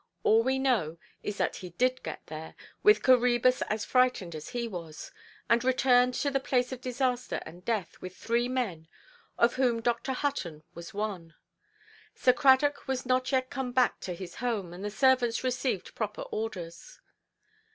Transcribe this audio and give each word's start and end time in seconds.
All 0.23 0.41
we 0.41 0.57
know 0.57 0.97
is 1.21 1.37
that 1.37 1.57
he 1.57 1.69
did 1.69 2.01
get 2.01 2.25
there, 2.25 2.55
with 2.81 3.03
Coræbus 3.03 3.61
as 3.69 3.85
frightened 3.85 4.33
as 4.33 4.49
he 4.49 4.67
was, 4.67 5.11
and 5.47 5.63
returned 5.63 6.15
to 6.15 6.31
the 6.31 6.39
place 6.39 6.71
of 6.71 6.81
disaster 6.81 7.39
and 7.45 7.63
death, 7.63 8.01
with 8.01 8.17
three 8.17 8.49
men, 8.49 8.87
of 9.37 9.57
whom 9.57 9.79
Dr. 9.79 10.13
Hutton 10.13 10.63
was 10.73 10.91
one. 10.91 11.35
Sir 12.15 12.33
Cradock 12.33 12.87
was 12.87 13.05
not 13.05 13.31
yet 13.31 13.51
come 13.51 13.71
back 13.73 13.99
to 13.99 14.15
his 14.15 14.37
home, 14.37 14.73
and 14.73 14.83
the 14.83 14.89
servants 14.89 15.43
received 15.43 15.93
proper 15.93 16.23
orders. 16.23 16.99